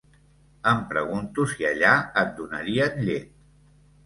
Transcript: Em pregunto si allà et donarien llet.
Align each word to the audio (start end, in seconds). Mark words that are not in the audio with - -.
Em 0.71 0.79
pregunto 0.93 1.45
si 1.51 1.67
allà 1.73 1.91
et 2.23 2.33
donarien 2.41 2.99
llet. 3.05 3.31